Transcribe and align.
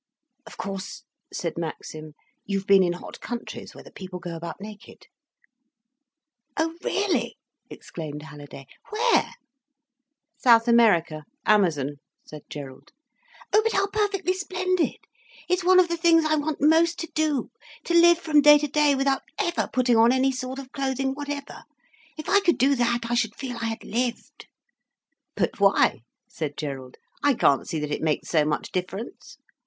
"Of 0.47 0.57
course," 0.57 1.03
said 1.31 1.59
Maxim, 1.59 2.13
"you've 2.43 2.65
been 2.65 2.81
in 2.81 2.93
hot 2.93 3.19
countries 3.19 3.75
where 3.75 3.83
the 3.83 3.91
people 3.91 4.17
go 4.17 4.35
about 4.35 4.59
naked." 4.59 5.05
"Oh 6.57 6.75
really!" 6.83 7.37
exclaimed 7.69 8.23
Halliday. 8.23 8.65
"Where?" 8.89 9.29
"South 10.39 10.67
America—Amazon," 10.67 11.97
said 12.25 12.41
Gerald. 12.49 12.93
"Oh 13.53 13.61
but 13.61 13.73
how 13.73 13.85
perfectly 13.91 14.33
splendid! 14.33 14.95
It's 15.47 15.63
one 15.63 15.79
of 15.79 15.87
the 15.87 15.97
things 15.97 16.25
I 16.25 16.35
want 16.35 16.59
most 16.59 16.97
to 17.01 17.07
do—to 17.13 17.93
live 17.93 18.17
from 18.17 18.41
day 18.41 18.57
to 18.57 18.67
day 18.67 18.95
without 18.95 19.21
ever 19.37 19.69
putting 19.71 19.97
on 19.97 20.11
any 20.11 20.31
sort 20.31 20.57
of 20.57 20.71
clothing 20.71 21.11
whatever. 21.13 21.61
If 22.17 22.27
I 22.27 22.39
could 22.39 22.57
do 22.57 22.73
that, 22.73 23.01
I 23.07 23.13
should 23.13 23.35
feel 23.35 23.57
I 23.61 23.65
had 23.65 23.83
lived." 23.83 24.47
"But 25.35 25.59
why?" 25.59 25.99
said 26.27 26.57
Gerald. 26.57 26.97
"I 27.21 27.35
can't 27.35 27.67
see 27.67 27.77
that 27.77 27.91
it 27.91 28.01
makes 28.01 28.29
so 28.29 28.43
much 28.43 28.71
difference." 28.71 29.37